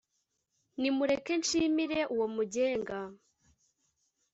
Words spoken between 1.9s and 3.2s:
uwo mugenga